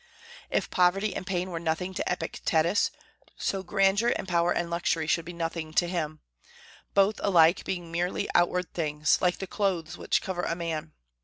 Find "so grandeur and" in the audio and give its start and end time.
3.37-4.27